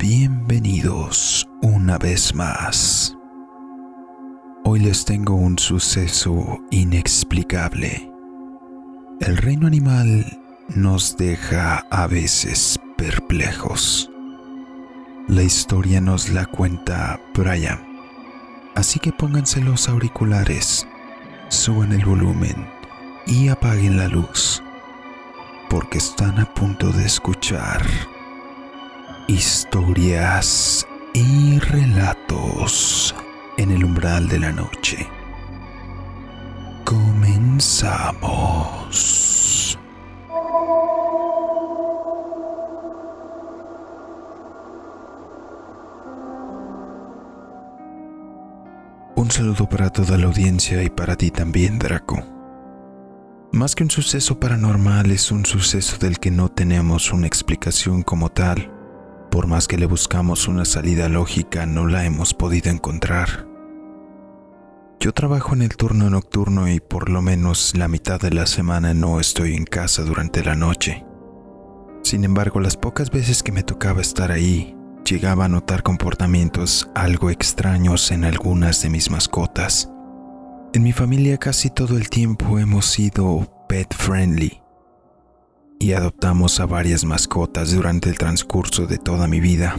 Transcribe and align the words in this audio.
Bienvenidos 0.00 1.48
una 1.60 1.98
vez 1.98 2.32
más. 2.32 3.16
Hoy 4.64 4.78
les 4.78 5.04
tengo 5.04 5.34
un 5.34 5.58
suceso 5.58 6.60
inexplicable. 6.70 8.08
El 9.18 9.36
reino 9.36 9.66
animal 9.66 10.24
nos 10.68 11.16
deja 11.16 11.84
a 11.90 12.06
veces 12.06 12.78
perplejos. 12.96 14.08
La 15.26 15.42
historia 15.42 16.00
nos 16.00 16.28
la 16.28 16.46
cuenta 16.46 17.20
Brian. 17.34 17.80
Así 18.76 19.00
que 19.00 19.10
pónganse 19.10 19.60
los 19.60 19.88
auriculares, 19.88 20.86
suban 21.48 21.92
el 21.92 22.04
volumen 22.04 22.68
y 23.26 23.48
apaguen 23.48 23.96
la 23.96 24.06
luz, 24.06 24.62
porque 25.68 25.98
están 25.98 26.38
a 26.38 26.54
punto 26.54 26.92
de 26.92 27.04
escuchar 27.04 27.82
historias 29.28 30.86
y 31.12 31.58
relatos 31.58 33.14
en 33.58 33.70
el 33.70 33.84
umbral 33.84 34.26
de 34.26 34.38
la 34.38 34.50
noche. 34.52 35.06
Comenzamos. 36.84 38.18
Un 49.14 49.30
saludo 49.30 49.68
para 49.68 49.90
toda 49.90 50.16
la 50.16 50.24
audiencia 50.26 50.82
y 50.82 50.88
para 50.88 51.16
ti 51.16 51.30
también, 51.30 51.78
Draco. 51.78 52.24
Más 53.52 53.74
que 53.74 53.84
un 53.84 53.90
suceso 53.90 54.40
paranormal 54.40 55.10
es 55.10 55.30
un 55.30 55.44
suceso 55.44 55.98
del 55.98 56.18
que 56.18 56.30
no 56.30 56.48
tenemos 56.50 57.12
una 57.12 57.26
explicación 57.26 58.02
como 58.02 58.30
tal 58.30 58.77
por 59.30 59.46
más 59.46 59.68
que 59.68 59.78
le 59.78 59.86
buscamos 59.86 60.48
una 60.48 60.64
salida 60.64 61.08
lógica, 61.08 61.66
no 61.66 61.86
la 61.86 62.04
hemos 62.04 62.34
podido 62.34 62.70
encontrar. 62.70 63.46
Yo 65.00 65.12
trabajo 65.12 65.54
en 65.54 65.62
el 65.62 65.76
turno 65.76 66.10
nocturno 66.10 66.68
y 66.68 66.80
por 66.80 67.08
lo 67.08 67.22
menos 67.22 67.76
la 67.76 67.88
mitad 67.88 68.20
de 68.20 68.30
la 68.30 68.46
semana 68.46 68.94
no 68.94 69.20
estoy 69.20 69.54
en 69.54 69.64
casa 69.64 70.02
durante 70.02 70.44
la 70.44 70.56
noche. 70.56 71.04
Sin 72.02 72.24
embargo, 72.24 72.60
las 72.60 72.76
pocas 72.76 73.10
veces 73.10 73.42
que 73.42 73.52
me 73.52 73.62
tocaba 73.62 74.00
estar 74.00 74.32
ahí, 74.32 74.76
llegaba 75.04 75.44
a 75.44 75.48
notar 75.48 75.82
comportamientos 75.82 76.90
algo 76.94 77.30
extraños 77.30 78.10
en 78.10 78.24
algunas 78.24 78.82
de 78.82 78.90
mis 78.90 79.10
mascotas. 79.10 79.90
En 80.72 80.82
mi 80.82 80.92
familia 80.92 81.38
casi 81.38 81.70
todo 81.70 81.96
el 81.96 82.10
tiempo 82.10 82.58
hemos 82.58 82.86
sido 82.86 83.48
pet 83.68 83.94
friendly 83.94 84.62
y 85.78 85.92
adoptamos 85.92 86.60
a 86.60 86.66
varias 86.66 87.04
mascotas 87.04 87.72
durante 87.72 88.08
el 88.08 88.18
transcurso 88.18 88.86
de 88.86 88.98
toda 88.98 89.28
mi 89.28 89.40
vida. 89.40 89.76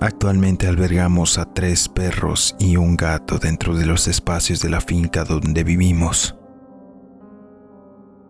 Actualmente 0.00 0.66
albergamos 0.66 1.38
a 1.38 1.52
tres 1.52 1.88
perros 1.88 2.56
y 2.58 2.76
un 2.76 2.96
gato 2.96 3.38
dentro 3.38 3.76
de 3.76 3.86
los 3.86 4.08
espacios 4.08 4.60
de 4.60 4.70
la 4.70 4.80
finca 4.80 5.24
donde 5.24 5.64
vivimos. 5.64 6.36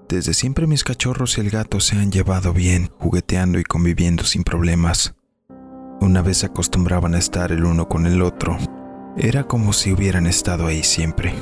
Desde 0.08 0.34
siempre 0.34 0.66
mis 0.66 0.84
cachorros 0.84 1.38
y 1.38 1.40
el 1.40 1.50
gato 1.50 1.80
se 1.80 1.96
han 1.96 2.12
llevado 2.12 2.52
bien, 2.52 2.90
jugueteando 2.98 3.58
y 3.58 3.64
conviviendo 3.64 4.24
sin 4.24 4.44
problemas. 4.44 5.14
Una 6.00 6.20
vez 6.20 6.44
acostumbraban 6.44 7.14
a 7.14 7.18
estar 7.18 7.50
el 7.50 7.64
uno 7.64 7.88
con 7.88 8.06
el 8.06 8.20
otro, 8.20 8.58
era 9.16 9.44
como 9.44 9.72
si 9.72 9.92
hubieran 9.92 10.26
estado 10.26 10.66
ahí 10.66 10.82
siempre. 10.82 11.34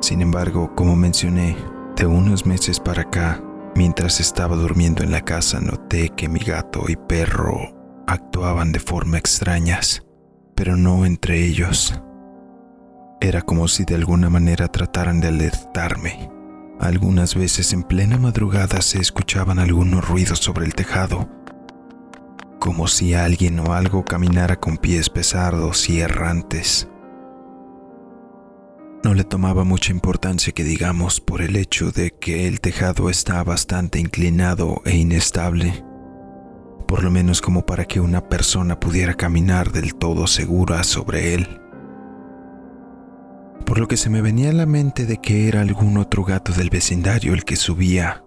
Sin 0.00 0.20
embargo, 0.20 0.74
como 0.74 0.96
mencioné, 0.96 1.56
de 1.96 2.06
unos 2.06 2.44
meses 2.44 2.80
para 2.80 3.02
acá, 3.02 3.40
Mientras 3.76 4.20
estaba 4.20 4.54
durmiendo 4.54 5.02
en 5.02 5.10
la 5.10 5.22
casa 5.22 5.60
noté 5.60 6.10
que 6.10 6.28
mi 6.28 6.38
gato 6.38 6.84
y 6.88 6.96
perro 6.96 7.74
actuaban 8.06 8.70
de 8.70 8.78
forma 8.78 9.18
extrañas, 9.18 10.02
pero 10.54 10.76
no 10.76 11.04
entre 11.04 11.44
ellos. 11.44 12.00
Era 13.20 13.42
como 13.42 13.66
si 13.66 13.84
de 13.84 13.96
alguna 13.96 14.30
manera 14.30 14.68
trataran 14.68 15.20
de 15.20 15.28
alertarme. 15.28 16.30
Algunas 16.78 17.34
veces 17.34 17.72
en 17.72 17.82
plena 17.82 18.18
madrugada 18.18 18.80
se 18.80 19.00
escuchaban 19.00 19.58
algunos 19.58 20.06
ruidos 20.06 20.38
sobre 20.38 20.66
el 20.66 20.74
tejado, 20.74 21.28
como 22.60 22.86
si 22.86 23.14
alguien 23.14 23.58
o 23.60 23.72
algo 23.72 24.04
caminara 24.04 24.60
con 24.60 24.76
pies 24.76 25.10
pesados 25.10 25.88
y 25.88 26.00
errantes. 26.00 26.88
No 29.04 29.12
le 29.12 29.22
tomaba 29.22 29.64
mucha 29.64 29.92
importancia 29.92 30.54
que 30.54 30.64
digamos 30.64 31.20
por 31.20 31.42
el 31.42 31.56
hecho 31.56 31.90
de 31.90 32.10
que 32.10 32.48
el 32.48 32.62
tejado 32.62 33.10
está 33.10 33.44
bastante 33.44 34.00
inclinado 34.00 34.80
e 34.86 34.96
inestable, 34.96 35.84
por 36.88 37.04
lo 37.04 37.10
menos 37.10 37.42
como 37.42 37.66
para 37.66 37.84
que 37.84 38.00
una 38.00 38.26
persona 38.30 38.80
pudiera 38.80 39.12
caminar 39.12 39.72
del 39.72 39.94
todo 39.94 40.26
segura 40.26 40.82
sobre 40.84 41.34
él. 41.34 41.60
Por 43.66 43.78
lo 43.78 43.88
que 43.88 43.98
se 43.98 44.08
me 44.08 44.22
venía 44.22 44.48
a 44.48 44.54
la 44.54 44.64
mente 44.64 45.04
de 45.04 45.18
que 45.18 45.48
era 45.48 45.60
algún 45.60 45.98
otro 45.98 46.24
gato 46.24 46.52
del 46.52 46.70
vecindario 46.70 47.34
el 47.34 47.44
que 47.44 47.56
subía, 47.56 48.24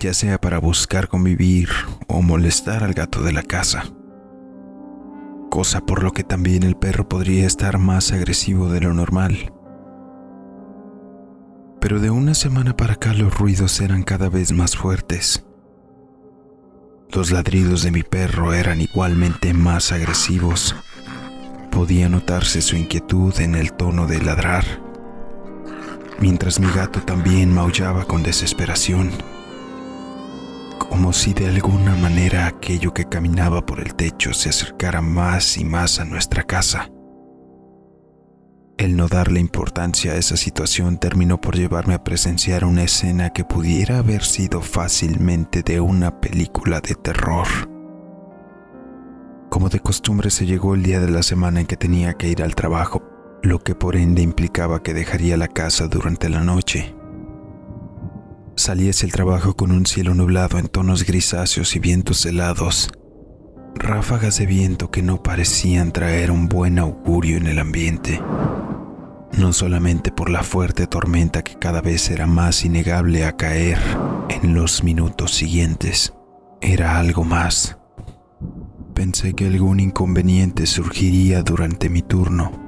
ya 0.00 0.12
sea 0.12 0.40
para 0.40 0.58
buscar 0.58 1.06
convivir 1.06 1.68
o 2.08 2.20
molestar 2.20 2.82
al 2.82 2.94
gato 2.94 3.22
de 3.22 3.32
la 3.32 3.44
casa 3.44 3.84
cosa 5.52 5.82
por 5.82 6.02
lo 6.02 6.12
que 6.12 6.24
también 6.24 6.62
el 6.62 6.76
perro 6.76 7.10
podría 7.10 7.46
estar 7.46 7.76
más 7.76 8.10
agresivo 8.10 8.70
de 8.70 8.80
lo 8.80 8.94
normal. 8.94 9.51
Pero 11.82 12.00
de 12.00 12.08
una 12.10 12.32
semana 12.32 12.76
para 12.76 12.94
acá 12.94 13.12
los 13.12 13.36
ruidos 13.36 13.80
eran 13.80 14.04
cada 14.04 14.30
vez 14.30 14.52
más 14.52 14.76
fuertes. 14.76 15.44
Los 17.10 17.30
ladridos 17.30 17.82
de 17.82 17.90
mi 17.90 18.02
perro 18.02 18.54
eran 18.54 18.80
igualmente 18.80 19.52
más 19.52 19.92
agresivos. 19.92 20.74
Podía 21.70 22.08
notarse 22.08 22.62
su 22.62 22.76
inquietud 22.76 23.38
en 23.40 23.56
el 23.56 23.74
tono 23.74 24.06
de 24.06 24.22
ladrar, 24.22 24.64
mientras 26.20 26.60
mi 26.60 26.70
gato 26.70 27.00
también 27.00 27.52
maullaba 27.52 28.04
con 28.06 28.22
desesperación 28.22 29.10
como 30.92 31.14
si 31.14 31.32
de 31.32 31.48
alguna 31.48 31.96
manera 31.96 32.46
aquello 32.46 32.92
que 32.92 33.08
caminaba 33.08 33.64
por 33.64 33.80
el 33.80 33.94
techo 33.94 34.34
se 34.34 34.50
acercara 34.50 35.00
más 35.00 35.56
y 35.56 35.64
más 35.64 35.98
a 35.98 36.04
nuestra 36.04 36.42
casa. 36.42 36.91
El 38.78 38.96
no 38.96 39.06
darle 39.06 39.38
importancia 39.38 40.12
a 40.12 40.16
esa 40.16 40.36
situación 40.36 40.98
terminó 40.98 41.40
por 41.40 41.56
llevarme 41.56 41.94
a 41.94 42.02
presenciar 42.02 42.64
una 42.64 42.82
escena 42.82 43.30
que 43.30 43.44
pudiera 43.44 43.98
haber 43.98 44.24
sido 44.24 44.60
fácilmente 44.60 45.62
de 45.62 45.80
una 45.80 46.20
película 46.20 46.80
de 46.80 46.94
terror. 46.94 47.46
Como 49.50 49.68
de 49.68 49.80
costumbre 49.80 50.30
se 50.30 50.46
llegó 50.46 50.74
el 50.74 50.82
día 50.82 51.00
de 51.00 51.10
la 51.10 51.22
semana 51.22 51.60
en 51.60 51.66
que 51.66 51.76
tenía 51.76 52.14
que 52.14 52.28
ir 52.28 52.42
al 52.42 52.54
trabajo, 52.54 53.02
lo 53.42 53.58
que 53.58 53.74
por 53.74 53.96
ende 53.96 54.22
implicaba 54.22 54.82
que 54.82 54.94
dejaría 54.94 55.36
la 55.36 55.48
casa 55.48 55.86
durante 55.88 56.28
la 56.30 56.40
noche. 56.40 56.94
Salí 58.56 58.88
hacia 58.88 59.06
el 59.06 59.12
trabajo 59.12 59.54
con 59.54 59.70
un 59.70 59.86
cielo 59.86 60.14
nublado 60.14 60.58
en 60.58 60.68
tonos 60.68 61.04
grisáceos 61.04 61.76
y 61.76 61.78
vientos 61.78 62.24
helados, 62.24 62.90
ráfagas 63.74 64.38
de 64.38 64.46
viento 64.46 64.90
que 64.90 65.02
no 65.02 65.22
parecían 65.22 65.92
traer 65.92 66.30
un 66.30 66.48
buen 66.48 66.78
augurio 66.78 67.36
en 67.36 67.46
el 67.46 67.58
ambiente, 67.58 68.20
no 69.38 69.52
solamente 69.52 70.12
por 70.12 70.30
la 70.30 70.42
fuerte 70.42 70.86
tormenta 70.86 71.42
que 71.42 71.58
cada 71.58 71.80
vez 71.80 72.10
era 72.10 72.26
más 72.26 72.64
innegable 72.64 73.24
a 73.24 73.36
caer 73.36 73.78
en 74.28 74.54
los 74.54 74.82
minutos 74.84 75.32
siguientes, 75.32 76.12
era 76.60 76.98
algo 76.98 77.24
más. 77.24 77.78
Pensé 78.94 79.34
que 79.34 79.46
algún 79.46 79.80
inconveniente 79.80 80.66
surgiría 80.66 81.42
durante 81.42 81.88
mi 81.88 82.02
turno 82.02 82.62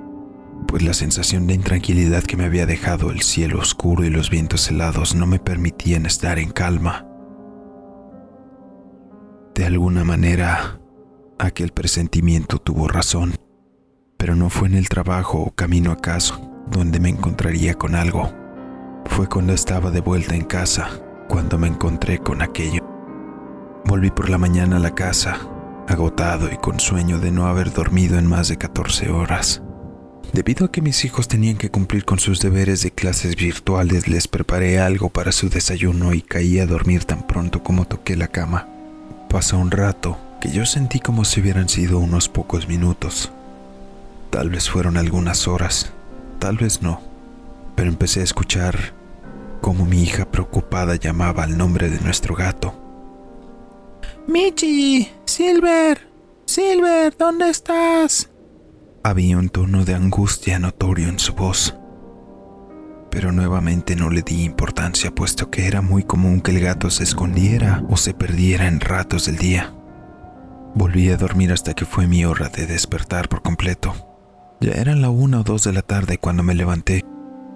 pues 0.75 0.83
la 0.83 0.95
sensación 0.95 1.47
de 1.47 1.55
intranquilidad 1.55 2.25
que 2.25 2.37
me 2.37 2.45
había 2.45 2.67
dejado 2.67 3.11
el 3.11 3.23
cielo 3.23 3.61
oscuro 3.61 4.05
y 4.05 4.11
los 4.11 4.29
vientos 4.29 4.69
helados 4.69 5.15
no 5.15 5.25
me 5.25 5.39
permitían 5.39 6.05
estar 6.05 6.39
en 6.41 6.51
calma. 6.51 7.07
De 9.55 9.67
alguna 9.67 10.03
manera, 10.03 10.81
aquel 11.39 11.73
presentimiento 11.73 12.59
tuvo 12.59 12.89
razón, 12.89 13.35
pero 14.17 14.35
no 14.35 14.51
fue 14.51 14.69
en 14.69 14.75
el 14.75 14.89
trabajo 14.89 15.39
o 15.39 15.55
camino 15.55 15.93
a 15.93 15.97
casa 15.97 16.41
donde 16.67 17.01
me 17.01 17.09
encontraría 17.09 17.75
con 17.75 17.95
algo. 17.95 18.33
Fue 19.07 19.29
cuando 19.29 19.53
estaba 19.53 19.91
de 19.91 20.01
vuelta 20.01 20.35
en 20.35 20.45
casa, 20.45 20.89
cuando 21.29 21.59
me 21.59 21.69
encontré 21.69 22.19
con 22.19 22.43
aquello. 22.43 22.83
Volví 23.85 24.11
por 24.11 24.31
la 24.31 24.39
mañana 24.39 24.77
a 24.77 24.81
la 24.81 24.95
casa, 24.95 25.39
agotado 25.87 26.51
y 26.51 26.57
con 26.57 26.81
sueño 26.81 27.19
de 27.19 27.31
no 27.31 27.47
haber 27.47 27.73
dormido 27.73 28.19
en 28.19 28.27
más 28.27 28.49
de 28.49 28.57
14 28.57 29.11
horas. 29.11 29.63
Debido 30.33 30.67
a 30.67 30.73
que 30.73 30.81
mis 30.81 31.05
hijos 31.05 31.29
tenían 31.29 31.59
que 31.59 31.71
cumplir 31.71 32.05
con 32.05 32.19
sus 32.19 32.41
deberes 32.41 32.83
de 32.83 32.91
clases 32.91 33.37
virtuales, 33.37 34.09
les 34.09 34.27
preparé 34.27 34.81
algo 34.81 35.11
para 35.11 35.33
su 35.33 35.51
desayuno 35.51 36.15
y 36.15 36.23
caí 36.23 36.59
a 36.59 36.67
dormir 36.67 37.05
tan 37.05 37.27
pronto 37.27 37.63
como 37.63 37.85
toqué 37.85 38.17
la 38.17 38.29
cama. 38.29 38.67
Pasó 39.29 39.59
un 39.59 39.71
rato 39.71 40.17
que 40.45 40.51
yo 40.51 40.67
sentí 40.67 41.01
como 41.01 41.25
si 41.25 41.41
hubieran 41.41 41.71
sido 41.71 41.99
unos 41.99 42.29
pocos 42.29 42.69
minutos. 42.69 43.33
Tal 44.29 44.51
vez 44.51 44.69
fueron 44.69 44.99
algunas 44.99 45.49
horas, 45.49 45.91
tal 46.39 46.59
vez 46.59 46.83
no, 46.83 47.01
pero 47.75 47.89
empecé 47.89 48.21
a 48.21 48.25
escuchar 48.25 48.93
cómo 49.63 49.87
mi 49.87 50.03
hija 50.03 50.31
preocupada 50.31 50.97
llamaba 50.97 51.45
al 51.45 51.57
nombre 51.57 51.89
de 51.89 51.99
nuestro 52.01 52.35
gato. 52.35 52.75
Michi, 54.27 55.11
Silver, 55.25 56.11
Silver, 56.45 57.17
¿dónde 57.17 57.49
estás? 57.49 58.29
Había 59.03 59.39
un 59.39 59.49
tono 59.49 59.87
de 59.87 59.95
angustia 59.95 60.59
notorio 60.59 61.09
en 61.09 61.19
su 61.19 61.33
voz. 61.33 61.75
Pero 63.11 63.33
nuevamente 63.33 63.97
no 63.97 64.11
le 64.11 64.21
di 64.21 64.45
importancia 64.45 65.11
puesto 65.11 65.51
que 65.51 65.67
era 65.67 65.81
muy 65.81 66.03
común 66.03 66.43
que 66.43 66.51
el 66.51 66.61
gato 66.61 66.91
se 66.91 67.03
escondiera 67.03 67.83
o 67.89 67.97
se 67.97 68.13
perdiera 68.13 68.67
en 68.67 68.81
ratos 68.81 69.25
del 69.25 69.39
día. 69.39 69.73
Volví 70.77 71.09
a 71.11 71.17
dormir 71.17 71.53
hasta 71.53 71.75
que 71.75 71.85
fue 71.85 72.09
mi 72.09 72.25
hora 72.25 72.49
de 72.49 72.67
despertar 72.67 73.29
por 73.29 73.43
completo. 73.43 73.95
Ya 74.61 74.73
eran 74.73 75.03
la 75.03 75.11
una 75.11 75.41
o 75.41 75.43
dos 75.45 75.63
de 75.63 75.73
la 75.73 75.83
tarde 75.83 76.19
cuando 76.19 76.43
me 76.43 76.55
levanté, 76.55 77.05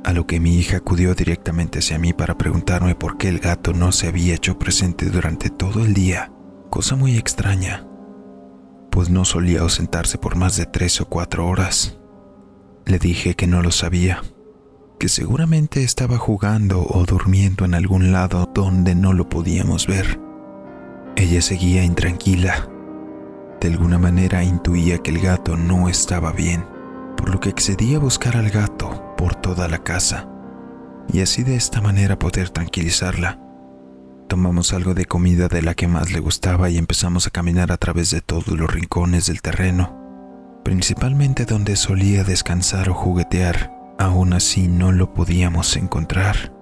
a 0.04 0.12
lo 0.12 0.28
que 0.28 0.38
mi 0.38 0.56
hija 0.56 0.76
acudió 0.76 1.16
directamente 1.16 1.80
hacia 1.80 1.98
mí 1.98 2.12
para 2.12 2.38
preguntarme 2.38 2.94
por 2.94 3.18
qué 3.18 3.28
el 3.28 3.40
gato 3.40 3.72
no 3.72 3.90
se 3.90 4.06
había 4.06 4.36
hecho 4.36 4.56
presente 4.56 5.06
durante 5.06 5.50
todo 5.50 5.84
el 5.84 5.94
día, 5.94 6.30
cosa 6.70 6.94
muy 6.94 7.16
extraña, 7.16 7.88
pues 8.90 9.10
no 9.10 9.24
solía 9.24 9.62
ausentarse 9.62 10.16
por 10.18 10.36
más 10.36 10.56
de 10.56 10.66
tres 10.66 11.00
o 11.00 11.08
cuatro 11.08 11.48
horas. 11.48 11.98
Le 12.86 13.00
dije 13.00 13.34
que 13.34 13.48
no 13.48 13.62
lo 13.62 13.72
sabía, 13.72 14.22
que 15.00 15.08
seguramente 15.08 15.82
estaba 15.82 16.18
jugando 16.18 16.86
o 16.88 17.04
durmiendo 17.04 17.64
en 17.64 17.74
algún 17.74 18.12
lado 18.12 18.48
donde 18.54 18.94
no 18.94 19.12
lo 19.12 19.28
podíamos 19.28 19.88
ver. 19.88 20.20
Ella 21.16 21.42
seguía 21.42 21.82
intranquila 21.82 22.68
de 23.60 23.68
alguna 23.68 23.98
manera 23.98 24.44
intuía 24.44 24.98
que 24.98 25.10
el 25.10 25.20
gato 25.20 25.56
no 25.56 25.88
estaba 25.88 26.32
bien, 26.32 26.64
por 27.16 27.30
lo 27.30 27.40
que 27.40 27.50
accedí 27.50 27.94
a 27.94 27.98
buscar 27.98 28.36
al 28.36 28.50
gato 28.50 29.14
por 29.16 29.34
toda 29.34 29.68
la 29.68 29.78
casa 29.78 30.28
y 31.12 31.20
así 31.20 31.42
de 31.42 31.56
esta 31.56 31.80
manera 31.80 32.18
poder 32.18 32.50
tranquilizarla. 32.50 33.40
Tomamos 34.28 34.74
algo 34.74 34.94
de 34.94 35.06
comida 35.06 35.48
de 35.48 35.62
la 35.62 35.74
que 35.74 35.88
más 35.88 36.12
le 36.12 36.20
gustaba 36.20 36.68
y 36.68 36.76
empezamos 36.76 37.26
a 37.26 37.30
caminar 37.30 37.72
a 37.72 37.78
través 37.78 38.10
de 38.10 38.20
todos 38.20 38.48
los 38.48 38.70
rincones 38.70 39.26
del 39.26 39.40
terreno, 39.40 40.60
principalmente 40.64 41.46
donde 41.46 41.76
solía 41.76 42.24
descansar 42.24 42.90
o 42.90 42.94
juguetear. 42.94 43.74
Aún 43.98 44.34
así 44.34 44.68
no 44.68 44.92
lo 44.92 45.14
podíamos 45.14 45.76
encontrar. 45.76 46.52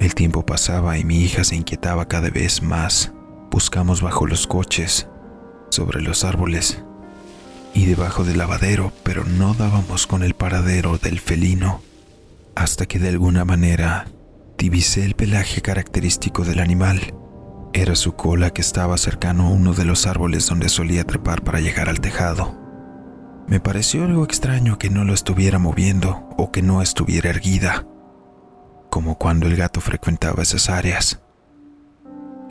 El 0.00 0.14
tiempo 0.14 0.44
pasaba 0.44 0.98
y 0.98 1.04
mi 1.04 1.20
hija 1.20 1.44
se 1.44 1.54
inquietaba 1.54 2.08
cada 2.08 2.28
vez 2.28 2.60
más. 2.60 3.12
Buscamos 3.50 4.02
bajo 4.02 4.26
los 4.26 4.48
coches, 4.48 5.08
sobre 5.74 6.00
los 6.00 6.22
árboles 6.22 6.78
y 7.74 7.86
debajo 7.86 8.22
del 8.22 8.38
lavadero, 8.38 8.92
pero 9.02 9.24
no 9.24 9.54
dábamos 9.54 10.06
con 10.06 10.22
el 10.22 10.34
paradero 10.34 10.98
del 10.98 11.18
felino, 11.18 11.82
hasta 12.54 12.86
que 12.86 13.00
de 13.00 13.08
alguna 13.08 13.44
manera 13.44 14.06
divisé 14.56 15.04
el 15.04 15.16
pelaje 15.16 15.60
característico 15.60 16.44
del 16.44 16.60
animal. 16.60 17.14
Era 17.72 17.96
su 17.96 18.14
cola 18.14 18.50
que 18.50 18.60
estaba 18.60 18.96
cercano 18.96 19.48
a 19.48 19.50
uno 19.50 19.74
de 19.74 19.84
los 19.84 20.06
árboles 20.06 20.46
donde 20.46 20.68
solía 20.68 21.02
trepar 21.02 21.42
para 21.42 21.58
llegar 21.58 21.88
al 21.88 22.00
tejado. 22.00 22.56
Me 23.48 23.58
pareció 23.58 24.04
algo 24.04 24.22
extraño 24.22 24.78
que 24.78 24.90
no 24.90 25.04
lo 25.04 25.12
estuviera 25.12 25.58
moviendo 25.58 26.28
o 26.38 26.52
que 26.52 26.62
no 26.62 26.82
estuviera 26.82 27.30
erguida, 27.30 27.84
como 28.90 29.18
cuando 29.18 29.48
el 29.48 29.56
gato 29.56 29.80
frecuentaba 29.80 30.44
esas 30.44 30.70
áreas. 30.70 31.23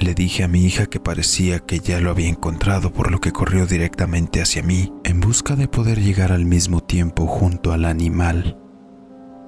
Le 0.03 0.13
dije 0.13 0.43
a 0.43 0.49
mi 0.49 0.65
hija 0.65 0.87
que 0.87 0.99
parecía 0.99 1.59
que 1.59 1.79
ya 1.79 2.01
lo 2.01 2.11
había 2.11 2.27
encontrado, 2.27 2.91
por 2.91 3.09
lo 3.09 3.21
que 3.21 3.31
corrió 3.31 3.65
directamente 3.65 4.41
hacia 4.41 4.61
mí 4.61 4.91
en 5.05 5.21
busca 5.21 5.55
de 5.55 5.69
poder 5.69 6.01
llegar 6.01 6.33
al 6.33 6.43
mismo 6.43 6.81
tiempo 6.81 7.25
junto 7.25 7.71
al 7.71 7.85
animal. 7.85 8.59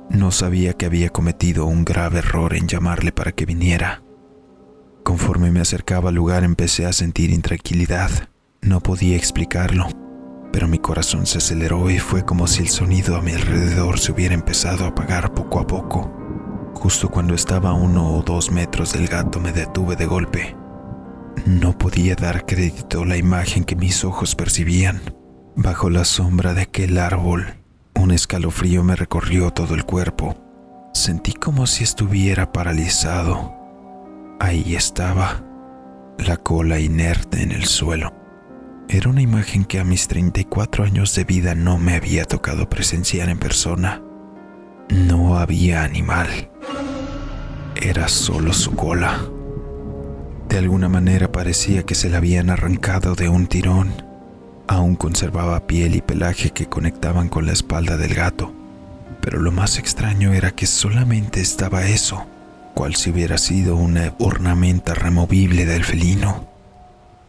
No 0.09 0.31
sabía 0.31 0.71
que 0.71 0.85
había 0.85 1.09
cometido 1.09 1.65
un 1.65 1.83
grave 1.83 2.19
error 2.19 2.55
en 2.55 2.69
llamarle 2.69 3.11
para 3.11 3.33
que 3.33 3.45
viniera. 3.45 4.01
Conforme 5.03 5.51
me 5.51 5.59
acercaba 5.59 6.07
al 6.07 6.15
lugar 6.15 6.45
empecé 6.45 6.85
a 6.85 6.93
sentir 6.93 7.31
intranquilidad. 7.31 8.29
No 8.61 8.79
podía 8.79 9.17
explicarlo, 9.17 9.89
pero 10.53 10.69
mi 10.69 10.79
corazón 10.79 11.25
se 11.25 11.39
aceleró 11.39 11.89
y 11.89 11.99
fue 11.99 12.23
como 12.23 12.47
si 12.47 12.61
el 12.61 12.69
sonido 12.69 13.17
a 13.17 13.21
mi 13.21 13.33
alrededor 13.33 13.99
se 13.99 14.13
hubiera 14.13 14.33
empezado 14.33 14.85
a 14.85 14.87
apagar 14.87 15.33
poco 15.33 15.59
a 15.59 15.67
poco. 15.67 16.24
Justo 16.75 17.09
cuando 17.09 17.33
estaba 17.33 17.71
a 17.71 17.73
uno 17.73 18.13
o 18.13 18.21
dos 18.21 18.51
metros 18.51 18.93
del 18.93 19.07
gato 19.07 19.39
me 19.39 19.51
detuve 19.51 19.95
de 19.95 20.05
golpe. 20.05 20.55
No 21.45 21.77
podía 21.77 22.15
dar 22.15 22.45
crédito 22.45 23.01
a 23.01 23.05
la 23.05 23.17
imagen 23.17 23.63
que 23.63 23.75
mis 23.75 24.03
ojos 24.03 24.35
percibían. 24.35 25.01
Bajo 25.55 25.89
la 25.89 26.05
sombra 26.05 26.53
de 26.53 26.61
aquel 26.61 26.99
árbol, 26.99 27.55
un 27.95 28.11
escalofrío 28.11 28.83
me 28.83 28.95
recorrió 28.95 29.51
todo 29.51 29.73
el 29.73 29.85
cuerpo. 29.85 30.35
Sentí 30.93 31.33
como 31.33 31.65
si 31.65 31.83
estuviera 31.83 32.51
paralizado. 32.51 33.55
Ahí 34.39 34.75
estaba, 34.75 35.43
la 36.19 36.37
cola 36.37 36.79
inerte 36.79 37.41
en 37.41 37.51
el 37.51 37.65
suelo. 37.65 38.13
Era 38.87 39.09
una 39.09 39.21
imagen 39.21 39.65
que 39.65 39.79
a 39.79 39.83
mis 39.83 40.07
34 40.07 40.83
años 40.83 41.15
de 41.15 41.23
vida 41.23 41.55
no 41.55 41.79
me 41.79 41.95
había 41.95 42.25
tocado 42.25 42.69
presenciar 42.69 43.29
en 43.29 43.39
persona. 43.39 44.04
No 44.89 45.37
había 45.37 45.83
animal. 45.83 46.49
Era 47.75 48.07
solo 48.07 48.53
su 48.53 48.75
cola. 48.75 49.19
De 50.49 50.57
alguna 50.57 50.89
manera 50.89 51.31
parecía 51.31 51.83
que 51.83 51.95
se 51.95 52.09
la 52.09 52.17
habían 52.17 52.49
arrancado 52.49 53.15
de 53.15 53.29
un 53.29 53.47
tirón. 53.47 53.91
Aún 54.67 54.95
conservaba 54.95 55.67
piel 55.67 55.95
y 55.95 56.01
pelaje 56.01 56.51
que 56.51 56.67
conectaban 56.67 57.29
con 57.29 57.45
la 57.45 57.53
espalda 57.53 57.97
del 57.97 58.13
gato. 58.13 58.53
Pero 59.21 59.39
lo 59.39 59.51
más 59.51 59.77
extraño 59.77 60.33
era 60.33 60.51
que 60.51 60.67
solamente 60.67 61.41
estaba 61.41 61.85
eso, 61.85 62.25
cual 62.73 62.95
si 62.95 63.09
hubiera 63.09 63.37
sido 63.37 63.75
una 63.75 64.13
ornamenta 64.19 64.93
removible 64.93 65.65
del 65.65 65.83
felino. 65.83 66.54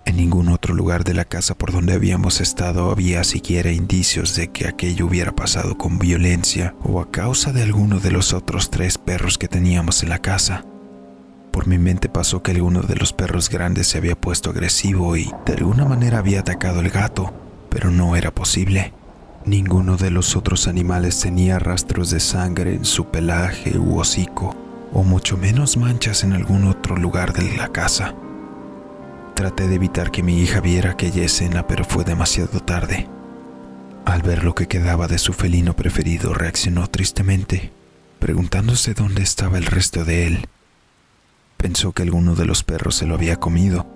En 0.07 0.17
ningún 0.17 0.49
otro 0.49 0.73
lugar 0.73 1.03
de 1.03 1.15
la 1.15 1.25
casa 1.25 1.59
por 1.59 1.73
donde 1.73 1.93
habíamos 1.93 2.41
estado 2.41 2.93
había 2.93 3.25
siquiera 3.25 3.73
indicios 3.73 4.37
de 4.37 4.53
que 4.53 4.69
aquello 4.69 5.05
hubiera 5.07 5.35
pasado 5.35 5.77
con 5.77 5.99
violencia 5.99 6.77
o 6.85 7.01
a 7.01 7.11
causa 7.11 7.53
de 7.53 7.65
alguno 7.65 7.99
de 7.99 8.13
los 8.13 8.33
otros 8.33 8.71
tres 8.71 8.99
perros 8.99 9.37
que 9.37 9.49
teníamos 9.49 10.05
en 10.05 10.11
la 10.11 10.21
casa. 10.21 10.65
Por 11.51 11.67
mi 11.67 11.77
mente 11.79 12.09
pasó 12.09 12.41
que 12.41 12.53
alguno 12.53 12.83
de 12.83 12.95
los 12.95 13.13
perros 13.13 13.51
grandes 13.51 13.89
se 13.89 13.99
había 13.99 14.15
puesto 14.15 14.51
agresivo 14.51 15.17
y 15.17 15.29
de 15.45 15.55
alguna 15.55 15.85
manera 15.85 16.19
había 16.19 16.41
atacado 16.41 16.79
al 16.79 16.91
gato, 16.91 17.35
pero 17.69 17.91
no 17.91 18.15
era 18.15 18.33
posible. 18.33 18.93
Ninguno 19.45 19.97
de 19.97 20.11
los 20.11 20.37
otros 20.37 20.69
animales 20.69 21.19
tenía 21.21 21.59
rastros 21.59 22.11
de 22.11 22.21
sangre 22.21 22.75
en 22.75 22.85
su 22.85 23.07
pelaje 23.07 23.77
u 23.77 23.99
hocico, 23.99 24.55
o 24.93 25.03
mucho 25.03 25.37
menos 25.37 25.77
manchas 25.77 26.23
en 26.23 26.33
algún 26.33 26.65
otro 26.65 26.97
lugar 26.97 27.33
de 27.33 27.57
la 27.57 27.69
casa. 27.73 28.15
Traté 29.37 29.69
de 29.69 29.75
evitar 29.75 30.11
que 30.11 30.23
mi 30.23 30.41
hija 30.41 30.63
viera 30.63 30.93
aquella 30.93 31.23
escena, 31.23 31.67
pero 31.67 31.85
fue 31.85 32.05
demasiado 32.05 32.61
tarde. 32.61 33.07
Al 34.07 34.23
ver 34.23 34.43
lo 34.43 34.55
que 34.55 34.67
quedaba 34.67 35.09
de 35.09 35.19
su 35.19 35.35
felino 35.35 35.77
preferido, 35.77 36.33
reaccionó 36.33 36.87
tristemente, 36.87 37.71
preguntándose 38.19 38.95
dónde 38.95 39.23
estaba 39.23 39.59
el 39.59 39.67
resto 39.67 40.07
de 40.07 40.27
él. 40.27 40.49
Pensó 41.59 41.93
que 41.93 42.03
alguno 42.03 42.35
de 42.35 42.47
los 42.47 42.65
perros 42.65 42.95
se 42.95 43.07
lo 43.07 43.15
había 43.15 43.37
comido, 43.37 43.87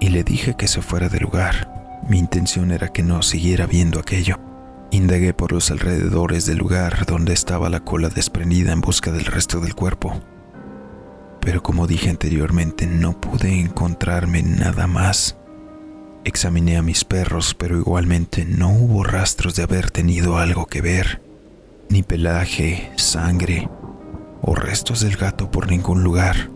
y 0.00 0.08
le 0.08 0.24
dije 0.24 0.56
que 0.56 0.68
se 0.68 0.80
fuera 0.80 1.10
del 1.10 1.24
lugar. 1.24 2.00
Mi 2.08 2.18
intención 2.18 2.70
era 2.70 2.94
que 2.94 3.02
no 3.02 3.20
siguiera 3.20 3.66
viendo 3.66 4.00
aquello. 4.00 4.40
Indagué 4.90 5.34
por 5.34 5.52
los 5.52 5.70
alrededores 5.70 6.46
del 6.46 6.56
lugar 6.56 7.04
donde 7.04 7.34
estaba 7.34 7.68
la 7.68 7.80
cola 7.80 8.08
desprendida 8.08 8.72
en 8.72 8.80
busca 8.80 9.12
del 9.12 9.26
resto 9.26 9.60
del 9.60 9.74
cuerpo 9.74 10.22
pero 11.42 11.60
como 11.60 11.88
dije 11.88 12.08
anteriormente 12.08 12.86
no 12.86 13.20
pude 13.20 13.60
encontrarme 13.60 14.42
nada 14.42 14.86
más. 14.86 15.36
Examiné 16.24 16.76
a 16.76 16.82
mis 16.82 17.04
perros, 17.04 17.54
pero 17.54 17.76
igualmente 17.76 18.44
no 18.44 18.70
hubo 18.70 19.02
rastros 19.02 19.56
de 19.56 19.64
haber 19.64 19.90
tenido 19.90 20.38
algo 20.38 20.66
que 20.66 20.80
ver, 20.80 21.20
ni 21.88 22.04
pelaje, 22.04 22.92
sangre 22.96 23.68
o 24.40 24.54
restos 24.54 25.00
del 25.00 25.16
gato 25.16 25.50
por 25.50 25.68
ningún 25.68 26.04
lugar. 26.04 26.48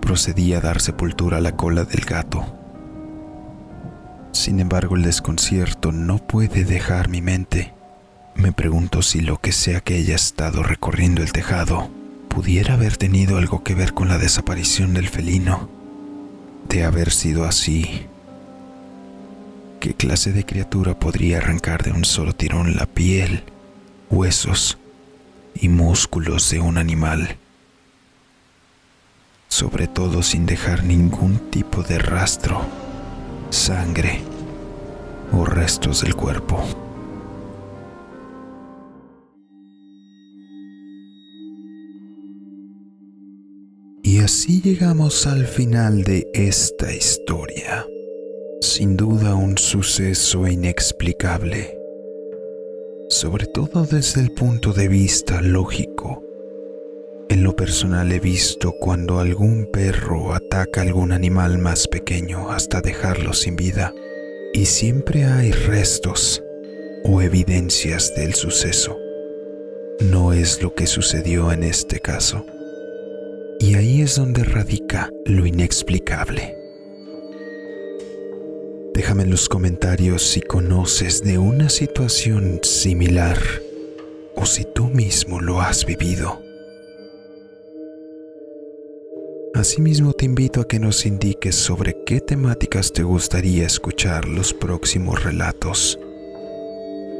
Procedí 0.00 0.54
a 0.54 0.60
dar 0.60 0.80
sepultura 0.80 1.36
a 1.36 1.40
la 1.40 1.54
cola 1.54 1.84
del 1.84 2.04
gato. 2.04 2.44
Sin 4.32 4.58
embargo, 4.58 4.96
el 4.96 5.02
desconcierto 5.02 5.92
no 5.92 6.18
puede 6.18 6.64
dejar 6.64 7.08
mi 7.08 7.22
mente. 7.22 7.72
Me 8.34 8.50
pregunto 8.50 9.02
si 9.02 9.20
lo 9.20 9.40
que 9.40 9.52
sea 9.52 9.80
que 9.80 9.94
haya 9.94 10.16
estado 10.16 10.64
recorriendo 10.64 11.22
el 11.22 11.30
tejado 11.30 11.88
pudiera 12.34 12.74
haber 12.74 12.96
tenido 12.96 13.38
algo 13.38 13.62
que 13.62 13.76
ver 13.76 13.94
con 13.94 14.08
la 14.08 14.18
desaparición 14.18 14.92
del 14.92 15.08
felino. 15.08 15.68
De 16.68 16.82
haber 16.82 17.12
sido 17.12 17.44
así, 17.44 18.06
¿qué 19.78 19.94
clase 19.94 20.32
de 20.32 20.44
criatura 20.44 20.98
podría 20.98 21.38
arrancar 21.38 21.84
de 21.84 21.92
un 21.92 22.04
solo 22.04 22.34
tirón 22.34 22.74
la 22.74 22.86
piel, 22.86 23.44
huesos 24.10 24.78
y 25.54 25.68
músculos 25.68 26.50
de 26.50 26.58
un 26.60 26.76
animal? 26.76 27.36
Sobre 29.46 29.86
todo 29.86 30.24
sin 30.24 30.44
dejar 30.44 30.82
ningún 30.82 31.38
tipo 31.50 31.84
de 31.84 31.98
rastro, 32.00 32.66
sangre 33.50 34.22
o 35.30 35.44
restos 35.44 36.00
del 36.00 36.16
cuerpo. 36.16 36.83
Así 44.24 44.62
llegamos 44.62 45.26
al 45.26 45.46
final 45.46 46.02
de 46.02 46.26
esta 46.32 46.90
historia. 46.90 47.86
Sin 48.62 48.96
duda 48.96 49.34
un 49.34 49.58
suceso 49.58 50.48
inexplicable, 50.48 51.78
sobre 53.10 53.46
todo 53.46 53.84
desde 53.84 54.22
el 54.22 54.32
punto 54.32 54.72
de 54.72 54.88
vista 54.88 55.42
lógico. 55.42 56.24
En 57.28 57.42
lo 57.42 57.54
personal 57.54 58.10
he 58.12 58.20
visto 58.20 58.72
cuando 58.80 59.18
algún 59.18 59.66
perro 59.70 60.32
ataca 60.32 60.80
a 60.80 60.84
algún 60.84 61.12
animal 61.12 61.58
más 61.58 61.86
pequeño 61.86 62.50
hasta 62.50 62.80
dejarlo 62.80 63.34
sin 63.34 63.56
vida 63.56 63.92
y 64.54 64.64
siempre 64.64 65.24
hay 65.24 65.52
restos 65.52 66.42
o 67.04 67.20
evidencias 67.20 68.14
del 68.14 68.32
suceso. 68.32 68.96
No 70.00 70.32
es 70.32 70.62
lo 70.62 70.74
que 70.74 70.86
sucedió 70.86 71.52
en 71.52 71.62
este 71.62 72.00
caso. 72.00 72.46
Y 73.66 73.76
ahí 73.76 74.02
es 74.02 74.16
donde 74.16 74.44
radica 74.44 75.10
lo 75.24 75.46
inexplicable. 75.46 76.54
Déjame 78.92 79.22
en 79.22 79.30
los 79.30 79.48
comentarios 79.48 80.22
si 80.22 80.42
conoces 80.42 81.22
de 81.22 81.38
una 81.38 81.70
situación 81.70 82.60
similar 82.62 83.38
o 84.36 84.44
si 84.44 84.66
tú 84.66 84.88
mismo 84.88 85.40
lo 85.40 85.62
has 85.62 85.86
vivido. 85.86 86.42
Asimismo 89.54 90.12
te 90.12 90.26
invito 90.26 90.60
a 90.60 90.68
que 90.68 90.78
nos 90.78 91.06
indiques 91.06 91.54
sobre 91.54 92.04
qué 92.04 92.20
temáticas 92.20 92.92
te 92.92 93.02
gustaría 93.02 93.64
escuchar 93.64 94.28
los 94.28 94.52
próximos 94.52 95.24
relatos. 95.24 95.98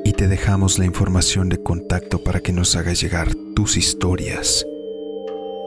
Y 0.04 0.12
te 0.12 0.28
dejamos 0.28 0.78
la 0.78 0.84
información 0.84 1.48
de 1.48 1.62
contacto 1.62 2.22
para 2.22 2.40
que 2.40 2.52
nos 2.52 2.76
hagas 2.76 3.00
llegar 3.00 3.34
tus 3.54 3.78
historias. 3.78 4.66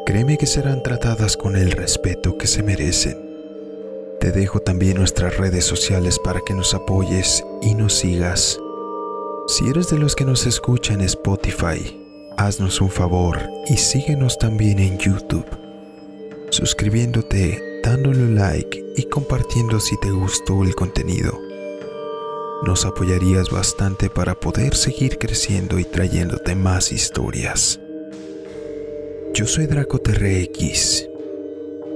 Créeme 0.08 0.38
que 0.38 0.48
serán 0.48 0.82
tratadas 0.82 1.36
con 1.36 1.58
el 1.58 1.72
respeto 1.72 2.38
que 2.38 2.48
se 2.48 2.64
merecen. 2.64 3.18
Te 4.22 4.32
dejo 4.32 4.62
también 4.62 4.98
nuestras 4.98 5.38
redes 5.38 5.66
sociales 5.66 6.18
para 6.18 6.40
que 6.40 6.56
nos 6.56 6.74
apoyes 6.74 7.44
y 7.62 7.76
nos 7.76 7.94
sigas. 7.94 8.58
Si 9.48 9.70
eres 9.70 9.90
de 9.90 10.00
los 10.00 10.16
que 10.16 10.26
nos 10.26 10.48
escuchan 10.48 11.02
en 11.02 11.08
Spotify, 11.08 12.02
haznos 12.38 12.82
un 12.82 12.90
favor 12.90 13.38
y 13.68 13.78
síguenos 13.78 14.40
también 14.40 14.80
en 14.80 14.98
YouTube 14.98 15.46
suscribiéndote, 16.50 17.82
dándole 17.84 18.30
like 18.30 18.84
y 18.96 19.04
compartiendo 19.04 19.80
si 19.80 20.00
te 20.00 20.10
gustó 20.10 20.64
el 20.64 20.76
contenido. 20.76 21.38
Nos 22.64 22.86
apoyarías 22.86 23.50
bastante 23.50 24.10
para 24.10 24.40
poder 24.40 24.74
seguir 24.74 25.18
creciendo 25.18 25.78
y 25.78 25.84
trayéndote 25.84 26.56
más 26.56 26.92
historias. 26.92 27.80
Yo 29.38 29.46
soy 29.46 29.68
DracoTRX. 29.68 31.08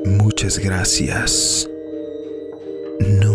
Muchas 0.05 0.59
gracias. 0.59 1.67
No 2.99 3.30